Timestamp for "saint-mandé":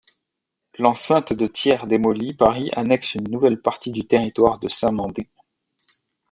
4.67-5.29